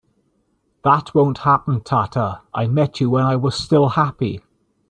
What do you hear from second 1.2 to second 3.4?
happen Tata, I met you when I